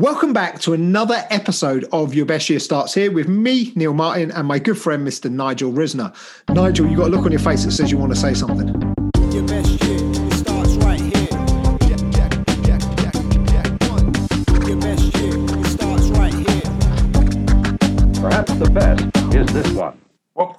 [0.00, 4.30] Welcome back to another episode of Your Best Year Starts Here with me, Neil Martin,
[4.30, 5.30] and my good friend, Mr.
[5.30, 6.16] Nigel Risner.
[6.48, 8.68] Nigel, you got a look on your face that says you want to say something.
[9.30, 11.28] Your best year starts right here.
[14.66, 16.62] Your best year it starts right here.
[18.22, 20.00] Perhaps the best is this one.
[20.34, 20.58] Well,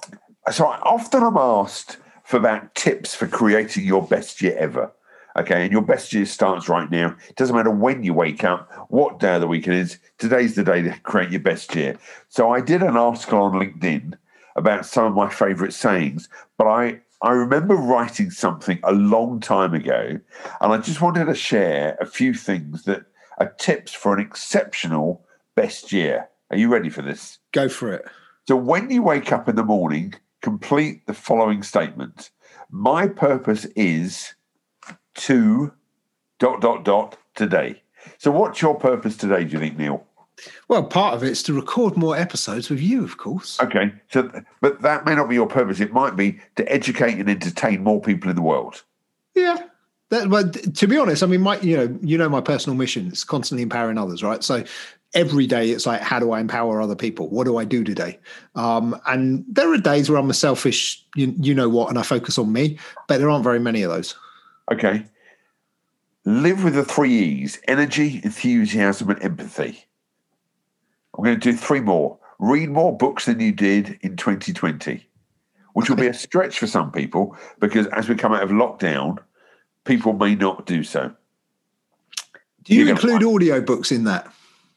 [0.52, 4.92] so I often I'm asked for about tips for creating your best year ever.
[5.36, 7.16] Okay, and your best year starts right now.
[7.28, 9.98] It doesn't matter when you wake up, what day of the week it is.
[10.18, 11.98] Today's the day to create your best year.
[12.28, 14.14] So I did an article on LinkedIn
[14.56, 16.28] about some of my favorite sayings,
[16.58, 20.18] but I I remember writing something a long time ago,
[20.60, 23.04] and I just wanted to share a few things that
[23.38, 26.28] are tips for an exceptional best year.
[26.50, 27.38] Are you ready for this?
[27.52, 28.04] Go for it.
[28.48, 32.30] So when you wake up in the morning, complete the following statement.
[32.70, 34.34] My purpose is
[35.14, 35.72] to
[36.38, 37.82] dot dot dot today.
[38.18, 40.04] So what's your purpose today, do you think, Neil?
[40.68, 43.60] Well, part of it's to record more episodes with you, of course.
[43.60, 43.92] Okay.
[44.10, 45.78] So but that may not be your purpose.
[45.80, 48.82] It might be to educate and entertain more people in the world.
[49.34, 49.58] Yeah.
[50.08, 53.08] That, but to be honest, I mean, my you know, you know, my personal mission
[53.12, 54.42] is constantly empowering others, right?
[54.42, 54.64] So
[55.14, 57.28] every day it's like, how do I empower other people?
[57.28, 58.18] What do I do today?
[58.54, 62.02] Um, and there are days where I'm a selfish, you, you know what, and I
[62.02, 64.16] focus on me, but there aren't very many of those.
[64.70, 65.06] Okay.
[66.24, 69.84] Live with the three E's energy, enthusiasm, and empathy.
[71.16, 72.18] I'm going to do three more.
[72.38, 75.06] Read more books than you did in 2020,
[75.74, 79.18] which will be a stretch for some people because as we come out of lockdown,
[79.84, 81.12] people may not do so.
[82.64, 84.32] Do you You're include audio books in that?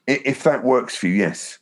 [0.07, 1.59] If that works for you, yes.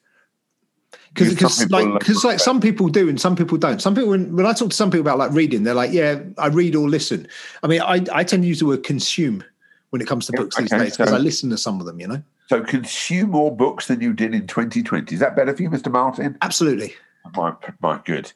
[1.14, 3.82] Because Because some because people like because like some people do and some people don't
[3.82, 6.20] some people when, when i talk to some people about like reading they're like yeah
[6.38, 7.28] i read or listen
[7.62, 9.44] i mean i i tend to use the word consume
[9.92, 11.86] when it comes to Yeah, books these days because so- i listen to some of
[11.86, 15.14] them you know So consume more books than you did in 2020.
[15.14, 15.92] Is that better for you, Mr.
[15.92, 16.38] Martin?
[16.42, 16.94] absolutely
[17.38, 18.34] My, my good.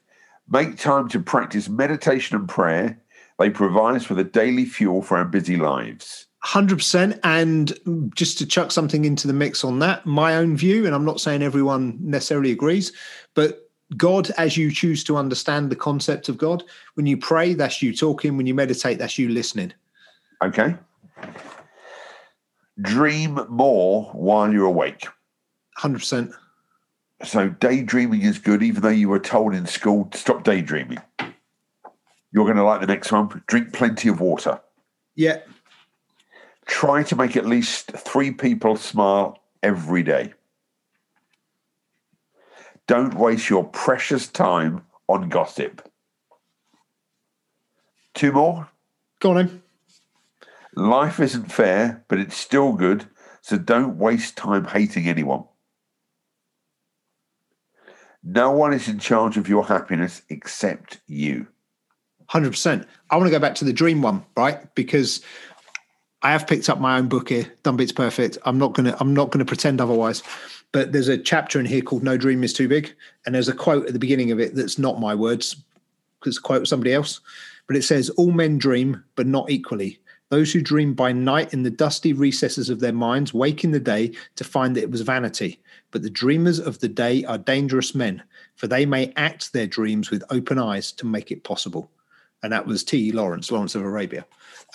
[0.49, 2.97] Make time to practice meditation and prayer.
[3.37, 6.26] They provide us with a daily fuel for our busy lives.
[6.47, 10.95] 100% and just to chuck something into the mix on that my own view and
[10.95, 12.93] i'm not saying everyone necessarily agrees
[13.33, 16.63] but god as you choose to understand the concept of god
[16.93, 19.73] when you pray that's you talking when you meditate that's you listening
[20.43, 20.75] Okay?
[22.81, 25.07] Dream more while you're awake.
[25.79, 26.33] 100%
[27.23, 30.99] So daydreaming is good, even though you were told in school to stop daydreaming.
[32.31, 33.43] You're going to like the next one.
[33.47, 34.59] Drink plenty of water.
[35.15, 35.37] yeah
[36.67, 40.33] Try to make at least three people smile every day.
[42.87, 45.89] Don't waste your precious time on gossip.
[48.13, 48.69] Two more.
[49.19, 49.63] go on then
[50.75, 53.07] Life isn't fair, but it's still good,
[53.41, 55.45] so don't waste time hating anyone.
[58.23, 61.47] No one is in charge of your happiness except you.
[62.27, 62.87] Hundred percent.
[63.09, 64.73] I want to go back to the dream one, right?
[64.75, 65.21] Because
[66.23, 68.39] I have picked up my own book here, Done Bits Perfect.
[68.43, 68.97] I'm not gonna.
[68.99, 70.23] I'm not gonna pretend otherwise.
[70.71, 72.95] But there's a chapter in here called "No Dream Is Too Big,"
[73.25, 75.55] and there's a quote at the beginning of it that's not my words,
[76.19, 77.19] because quote somebody else.
[77.67, 79.99] But it says, "All men dream, but not equally.
[80.29, 83.79] Those who dream by night in the dusty recesses of their minds wake in the
[83.79, 85.61] day to find that it was vanity.
[85.91, 88.23] But the dreamers of the day are dangerous men,
[88.55, 91.91] for they may act their dreams with open eyes to make it possible."
[92.43, 93.11] And that was T.
[93.11, 94.25] Lawrence, Lawrence of Arabia.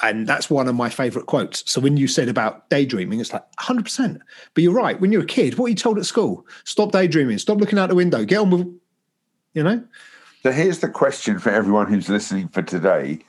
[0.03, 1.71] And that's one of my favorite quotes.
[1.71, 4.19] So when you said about daydreaming, it's like 100%.
[4.55, 5.01] But you're right.
[5.01, 6.47] When you're a kid, what are you told at school?
[6.65, 7.39] Stop daydreaming.
[7.39, 8.25] Stop looking out the window.
[8.25, 8.81] Get on with,
[9.55, 9.85] you know?
[10.43, 13.21] So here's the question for everyone who's listening for today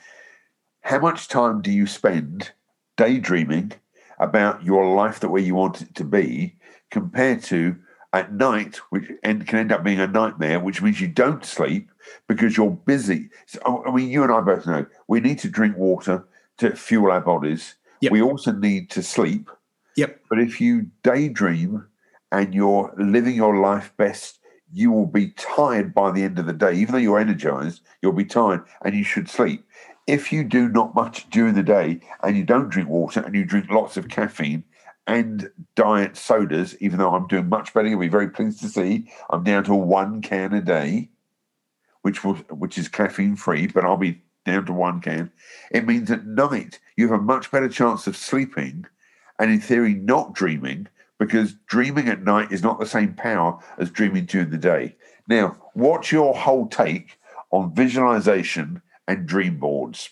[0.80, 2.50] How much time do you spend
[2.96, 3.72] daydreaming
[4.18, 6.56] about your life the way you want it to be
[6.90, 7.76] compared to
[8.14, 11.90] at night, which end, can end up being a nightmare, which means you don't sleep
[12.28, 13.28] because you're busy.
[13.46, 16.24] So, I mean, you and I both know we need to drink water
[16.58, 17.74] to fuel our bodies.
[18.00, 18.12] Yep.
[18.12, 19.50] We also need to sleep.
[19.96, 20.20] Yep.
[20.30, 21.86] But if you daydream
[22.30, 24.38] and you're living your life best,
[24.72, 26.74] you will be tired by the end of the day.
[26.74, 29.66] Even though you're energized, you'll be tired and you should sleep.
[30.06, 33.44] If you do not much during the day and you don't drink water and you
[33.44, 34.62] drink lots of caffeine
[35.06, 39.10] and diet sodas, even though I'm doing much better, you'll be very pleased to see
[39.30, 41.10] I'm down to one can a day,
[42.02, 45.30] which will which is caffeine free, but I'll be down to one can.
[45.70, 48.86] It means at night you have a much better chance of sleeping
[49.38, 50.86] and in theory not dreaming
[51.18, 54.96] because dreaming at night is not the same power as dreaming during the day.
[55.28, 57.18] Now, what's your whole take
[57.50, 60.10] on visualization and dream boards?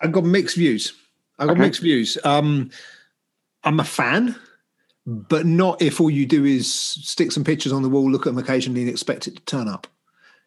[0.00, 0.94] I've got mixed views.
[1.38, 1.62] I've got Okay.
[1.62, 2.18] mixed views.
[2.24, 2.70] Um,
[3.64, 4.36] I'm a fan,
[5.06, 8.30] but not if all you do is stick some pictures on the wall, look at
[8.30, 9.86] them occasionally, and expect it to turn up.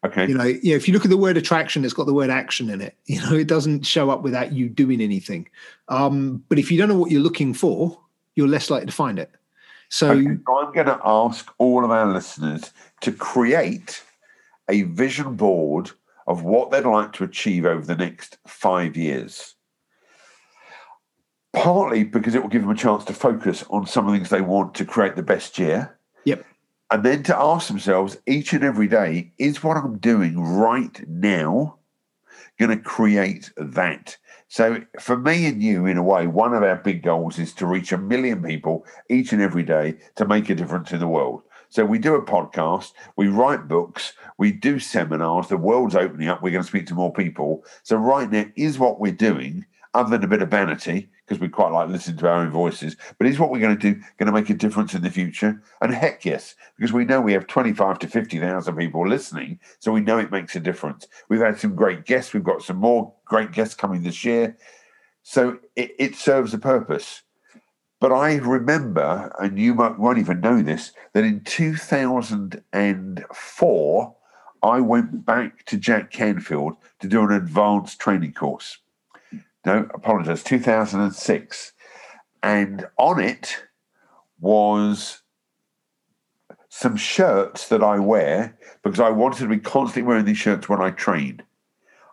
[0.04, 0.28] Okay.
[0.28, 2.30] You know, you know, if you look at the word attraction, it's got the word
[2.30, 2.96] action in it.
[3.06, 5.48] You know, it doesn't show up without you doing anything.
[5.88, 7.98] Um, but if you don't know what you're looking for,
[8.34, 9.30] you're less likely to find it.
[9.88, 12.72] So, Okay, so I'm going to ask all of our listeners
[13.02, 14.02] to create
[14.68, 15.90] a vision board
[16.26, 19.53] of what they'd like to achieve over the next five years.
[21.54, 24.30] Partly because it will give them a chance to focus on some of the things
[24.30, 25.96] they want to create the best year.
[26.24, 26.44] yep,
[26.90, 31.78] And then to ask themselves each and every day is what I'm doing right now
[32.58, 34.16] going to create that?
[34.48, 37.66] So, for me and you, in a way, one of our big goals is to
[37.66, 41.42] reach a million people each and every day to make a difference in the world.
[41.70, 46.42] So, we do a podcast, we write books, we do seminars, the world's opening up,
[46.42, 47.64] we're going to speak to more people.
[47.82, 51.48] So, right now is what we're doing, other than a bit of vanity, because we
[51.48, 54.26] quite like listening to our own voices, but is what we're going to do going
[54.26, 55.62] to make a difference in the future?
[55.80, 60.00] And heck yes, because we know we have 25 to 50,000 people listening, so we
[60.00, 61.06] know it makes a difference.
[61.28, 64.56] We've had some great guests, we've got some more great guests coming this year.
[65.22, 67.22] So it, it serves a purpose.
[68.00, 74.16] But I remember, and you might, won't even know this, that in 2004,
[74.62, 78.76] I went back to Jack Canfield to do an advanced training course.
[79.64, 81.72] No, apologize, 2006.
[82.42, 83.64] And on it
[84.38, 85.22] was
[86.68, 90.82] some shirts that I wear because I wanted to be constantly wearing these shirts when
[90.82, 91.42] I train.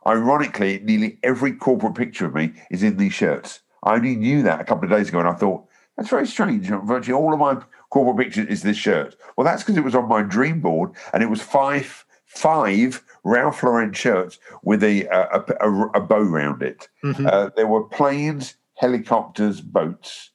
[0.07, 3.61] Ironically, nearly every corporate picture of me is in these shirts.
[3.83, 5.65] I only knew that a couple of days ago and I thought,
[5.97, 6.67] that's very strange.
[6.67, 9.15] Virtually all of my corporate pictures is this shirt.
[9.35, 12.05] Well, that's because it was on my dream board and it was five
[12.35, 16.87] five Ralph Lauren shirts with a a, a, a bow round it.
[17.27, 20.31] Uh, there were planes, helicopters, boats.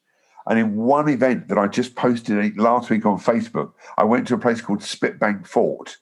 [0.48, 4.34] And in one event that I just posted last week on Facebook, I went to
[4.34, 5.96] a place called Spitbank Fort.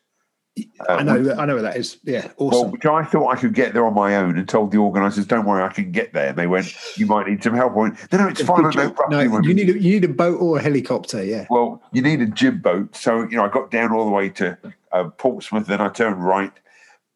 [0.89, 1.99] I know, I know where that is.
[2.05, 2.71] Yeah, Well, awesome.
[2.71, 5.47] which I thought I could get there on my own and told the organisers, don't
[5.47, 6.29] worry, I can get there.
[6.29, 7.73] And they went, you might need some help.
[7.73, 8.65] I went, no, no, it's fine.
[8.65, 8.99] I Good know job.
[9.01, 11.25] roughly no, you need a, you need a boat or a helicopter.
[11.25, 12.95] Yeah, Well, you need a jib boat.
[12.95, 14.56] So, you know, I got down all the way to
[14.93, 16.53] uh, Portsmouth, then I turned right.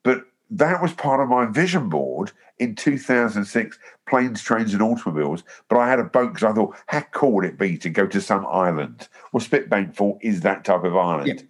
[0.03, 5.45] But that was part of my vision board in 2006 planes, trains, and automobiles.
[5.69, 8.05] But I had a boat because I thought, how cool would it be to go
[8.09, 9.07] to some island?
[9.33, 11.29] Well, Spitbank Fort is that type of island.
[11.29, 11.43] Yeah.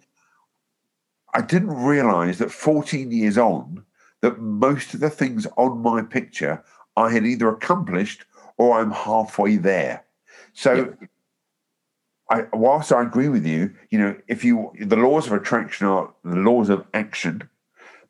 [1.33, 3.85] I didn't realize that 14 years on,
[4.21, 6.63] that most of the things on my picture
[6.95, 8.25] I had either accomplished
[8.57, 10.03] or I'm halfway there.
[10.53, 11.07] So, Yeah.
[12.31, 16.13] I, whilst I agree with you, you know, if you the laws of attraction are
[16.23, 17.49] the laws of action,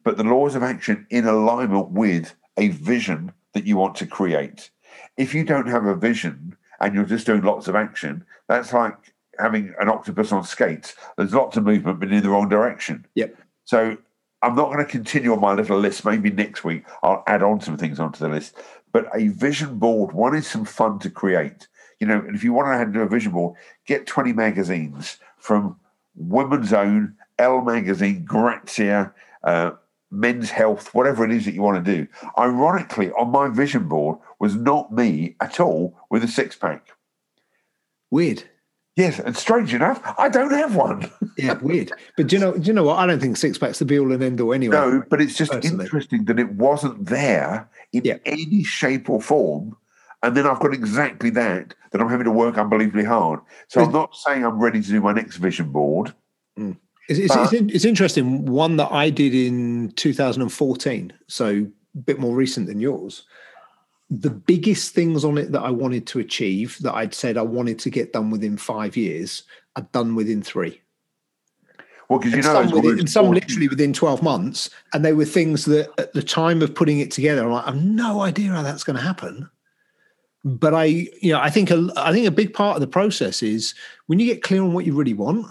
[0.03, 4.71] but the laws of action in alignment with a vision that you want to create.
[5.15, 9.13] If you don't have a vision and you're just doing lots of action, that's like
[9.39, 10.95] having an octopus on skates.
[11.17, 13.05] There's lots of movement, but in the wrong direction.
[13.15, 13.35] Yep.
[13.65, 13.97] So
[14.41, 16.05] I'm not going to continue on my little list.
[16.05, 18.55] Maybe next week I'll add on some things onto the list.
[18.91, 21.67] But a vision board, one is some fun to create.
[21.99, 23.55] You know, and if you want to know how to do a vision board,
[23.85, 25.77] get 20 magazines from
[26.15, 29.13] Women's Own, Elle Magazine, Grazia,
[29.43, 29.71] uh,
[30.11, 32.07] Men's Health, whatever it is that you want to do.
[32.37, 36.87] Ironically, on my vision board was not me at all with a six pack.
[38.09, 38.43] weird.
[38.99, 41.09] Yes, and strange enough, I don't have one.
[41.37, 41.93] Yeah, weird.
[42.17, 42.51] But do you know?
[42.57, 42.97] Do you know what?
[42.99, 44.75] I don't think six packs the be all and end all anyway.
[44.75, 45.85] No, but it's just Personally.
[45.85, 48.17] interesting that it wasn't there in Yeah.
[48.25, 49.77] any shape or form.
[50.21, 53.39] And then I've got exactly that, that I'm having to work unbelievably hard.
[53.69, 56.13] So I'm not saying I'm ready to do my next vision board.
[56.59, 56.75] Mm.
[57.07, 58.45] It's, it's, it's, it's interesting.
[58.45, 63.23] One that I did in 2014, so a bit more recent than yours.
[64.09, 67.79] The biggest things on it that I wanted to achieve, that I'd said I wanted
[67.79, 69.43] to get done within five years,
[69.75, 70.81] I'd done within three.
[72.09, 74.71] Well, because you know, some, within, some 14 literally within 12 months.
[74.93, 77.83] And they were things that at the time of putting it together, I'm like, I've
[77.83, 79.47] no idea how that's going to happen.
[80.43, 83.43] But I, you know, I think a, I think a big part of the process
[83.43, 83.75] is
[84.07, 85.45] when you get clear on what you really want,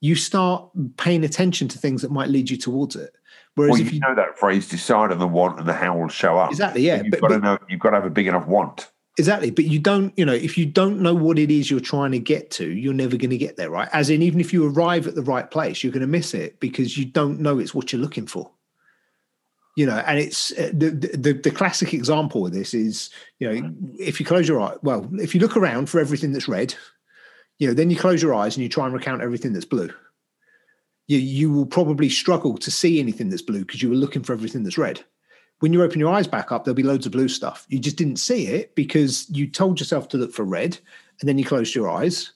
[0.00, 3.14] you start paying attention to things that might lead you towards it.
[3.56, 5.98] Whereas Well, if you you know that phrase, decide on the want and the how
[5.98, 6.50] will show up.
[6.50, 8.90] exactly, yeah, You've but, got to know, you've got to have a big enough want.
[9.18, 12.12] exactly, but you don't, you know, if you don't know what it is you're trying
[12.12, 13.88] to get to, you're never going to get there, right?
[13.92, 16.58] As in, even if you arrive at the right place, you're going to miss it
[16.60, 18.50] because you don't know it's what you're looking for.
[19.76, 23.72] You know, and it's uh, the, the the classic example of this is, you know,
[23.98, 26.74] if you close your eye, well, if you look around for everything that's red,
[27.58, 29.90] you know, then you close your eyes and you try and recount everything that's blue.
[31.10, 34.32] You you will probably struggle to see anything that's blue because you were looking for
[34.32, 35.04] everything that's red
[35.60, 37.66] when you open your eyes back up, there'll be loads of blue stuff.
[37.68, 40.78] You just didn't see it because you told yourself to look for red
[41.20, 42.32] and then you closed your eyes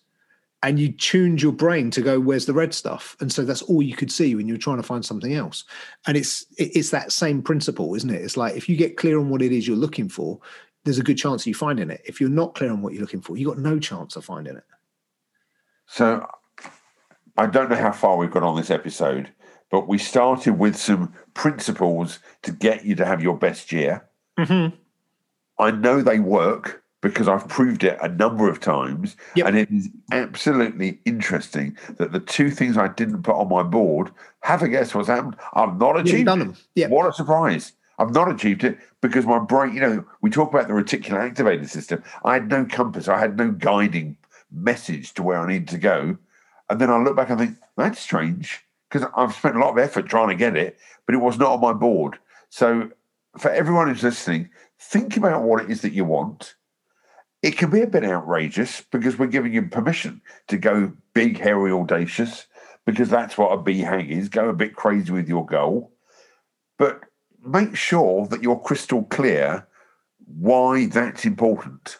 [0.62, 3.82] and you tuned your brain to go, "Where's the red stuff?" And so that's all
[3.82, 5.64] you could see when you were trying to find something else.
[6.06, 8.22] And it's it's that same principle, isn't it?
[8.22, 10.38] It's like if you get clear on what it is you're looking for,
[10.84, 12.02] there's a good chance of you finding it.
[12.04, 14.24] If you're not clear on what you're looking for, you have got no chance of
[14.24, 14.64] finding it.
[15.86, 16.26] So
[17.36, 19.30] I don't know how far we've got on this episode,
[19.70, 24.04] but we started with some principles to get you to have your best year.
[24.38, 24.76] Mm-hmm.
[25.58, 29.14] I know they work because I've proved it a number of times.
[29.36, 29.46] Yep.
[29.46, 34.10] And it is absolutely interesting that the two things I didn't put on my board,
[34.40, 35.36] have a guess what's happened?
[35.52, 36.56] I've not achieved done them.
[36.74, 36.88] Yeah.
[36.88, 37.72] What a surprise.
[37.98, 41.68] I've not achieved it because my brain, you know, we talk about the reticular activated
[41.68, 42.02] system.
[42.24, 44.16] I had no compass, I had no guiding
[44.50, 46.16] message to where I need to go.
[46.70, 49.78] And then I look back and think, that's strange because I've spent a lot of
[49.78, 52.18] effort trying to get it, but it was not on my board.
[52.50, 52.90] So
[53.38, 56.54] for everyone who's listening, think about what it is that you want.
[57.42, 61.72] It can be a bit outrageous because we're giving you permission to go big, hairy,
[61.72, 62.46] audacious,
[62.86, 64.28] because that's what a BHAG is.
[64.28, 65.92] Go a bit crazy with your goal.
[66.78, 67.00] But
[67.44, 69.66] make sure that you're crystal clear
[70.26, 71.98] why that's important.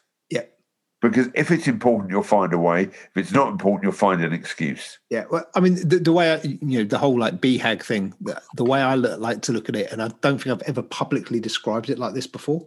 [1.04, 2.84] Because if it's important, you'll find a way.
[2.84, 4.98] If it's not important, you'll find an excuse.
[5.10, 8.14] Yeah, well, I mean, the, the way I, you know, the whole like BHAG thing,
[8.22, 10.66] the, the way I look, like to look at it, and I don't think I've
[10.66, 12.66] ever publicly described it like this before.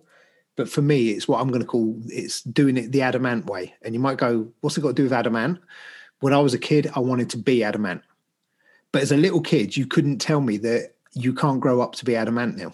[0.55, 3.47] But for me, it's what I'm going to call it's doing it the Adam Ant
[3.47, 3.73] way.
[3.81, 5.59] And you might go, what's it got to do with Adam Ant?
[6.19, 8.03] When I was a kid, I wanted to be Adam Ant.
[8.91, 12.05] But as a little kid, you couldn't tell me that you can't grow up to
[12.05, 12.73] be Adam Ant now.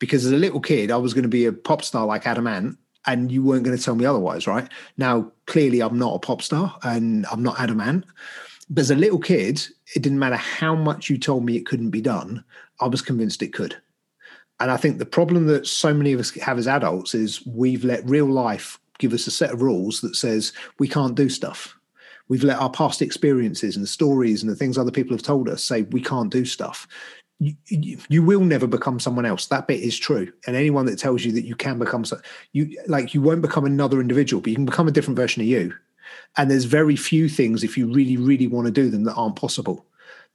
[0.00, 2.48] Because as a little kid, I was going to be a pop star like Adam
[2.48, 4.68] Ant, and you weren't going to tell me otherwise, right?
[4.96, 8.04] Now, clearly, I'm not a pop star and I'm not Adam Ant.
[8.68, 11.90] But as a little kid, it didn't matter how much you told me it couldn't
[11.90, 12.44] be done,
[12.80, 13.76] I was convinced it could.
[14.58, 17.84] And I think the problem that so many of us have as adults is we've
[17.84, 21.76] let real life give us a set of rules that says we can't do stuff.
[22.28, 25.48] We've let our past experiences and the stories and the things other people have told
[25.48, 26.88] us say we can't do stuff.
[27.38, 29.46] You, you, will never become someone else.
[29.46, 30.32] That bit is true.
[30.46, 32.18] And anyone that tells you that you can become so,
[32.52, 35.48] you like you won't become another individual, but you can become a different version of
[35.48, 35.74] you.
[36.38, 39.36] And there's very few things if you really, really want to do them that aren't
[39.36, 39.84] possible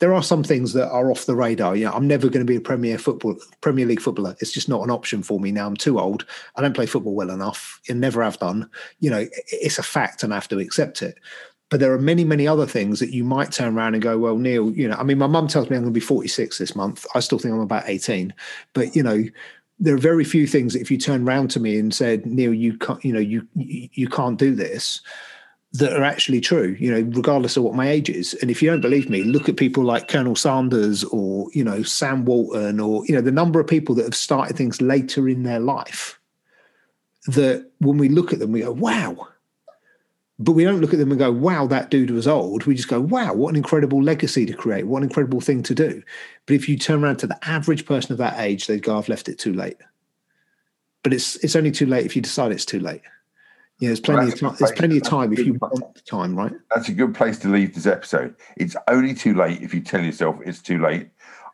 [0.01, 1.75] there are some things that are off the radar.
[1.75, 4.36] Yeah, I'm never going to be a Premier football Premier League footballer.
[4.39, 5.67] It's just not an option for me now.
[5.67, 6.25] I'm too old.
[6.55, 8.67] I don't play football well enough, and never have done.
[9.00, 11.20] You know, it's a fact, and I have to accept it.
[11.72, 14.38] But there are many, many other things that you might turn around and go, well,
[14.38, 16.75] Neil, you know, I mean, my mum tells me I'm going to be 46 this
[16.75, 17.08] month.
[17.16, 18.34] I still think I'm about 18,
[18.74, 19.24] but you know,
[19.80, 22.54] there are very few things that if you turn around to me and said, Neil,
[22.54, 25.01] you can't, you know, you you can't do this
[25.74, 28.34] that are actually true, you know, regardless of what my age is.
[28.42, 31.82] And if you don't believe me, look at people like Colonel Sanders or, you know,
[31.82, 35.44] Sam Walton or, you know, the number of people that have started things later in
[35.44, 36.20] their life
[37.28, 39.30] that when we look at them, we go, wow.
[40.41, 42.65] But we don't look at them and go, wow, that dude was old.
[42.65, 44.88] We just go, wow, what an incredible legacy to create.
[44.88, 46.01] What an incredible thing to do.
[46.48, 49.07] But if you turn around to the average person of that age, they'd go, I've
[49.07, 49.77] left it too late.
[51.03, 53.01] But it's it's only too late if you decide it's too late.
[53.79, 54.55] Yeah, there's plenty That's of time.
[54.60, 56.53] There's plenty of time if you want the time, right?
[56.74, 58.36] That's a good place to leave this episode.
[58.57, 61.10] It's only too late if you tell yourself it's too late.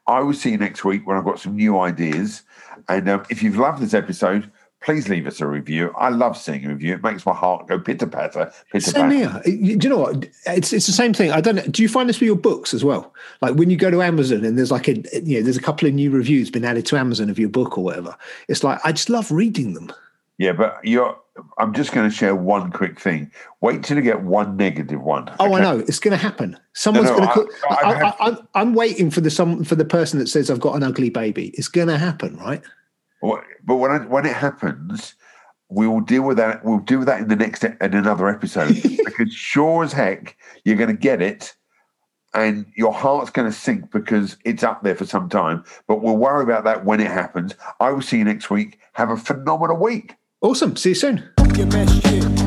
[0.07, 2.43] I will see you next week when I've got some new ideas.
[2.87, 4.49] And um, if you've loved this episode,
[4.81, 5.93] please leave us a review.
[5.97, 6.93] I love seeing a review.
[6.93, 9.41] It makes my heart go pitter patter, Same here.
[9.45, 10.27] You- Do you know what?
[10.45, 11.31] It's it's the same thing.
[11.31, 11.71] I don't.
[11.71, 13.13] Do you find this with your books as well?
[13.41, 15.87] Like when you go to Amazon and there's like a you know there's a couple
[15.87, 18.15] of new reviews been added to Amazon of your book or whatever.
[18.47, 19.91] It's like I just love reading them.
[20.37, 21.17] Yeah, but you're.
[21.59, 23.31] I'm just going to share one quick thing.
[23.61, 25.29] Wait till you get one negative one.
[25.39, 26.57] Oh, I know it's going to happen.
[26.73, 27.53] Someone's no, going to.
[27.69, 30.81] I, I'm, I'm waiting for the some for the person that says I've got an
[30.81, 31.49] ugly baby.
[31.49, 32.61] It's going to happen, right?
[33.21, 35.15] Well, But when it, when it happens,
[35.69, 36.63] we will deal with that.
[36.63, 40.77] We'll deal with that in the next in another episode because sure as heck you're
[40.77, 41.55] going to get it,
[42.33, 45.63] and your heart's going to sink because it's up there for some time.
[45.87, 47.55] But we'll worry about that when it happens.
[47.79, 48.79] I will see you next week.
[48.93, 50.15] Have a phenomenal week.
[50.41, 50.75] Awesome.
[50.75, 51.29] See you soon.
[51.55, 52.46] Your best year